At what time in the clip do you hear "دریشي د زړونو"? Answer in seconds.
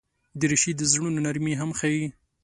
0.39-1.19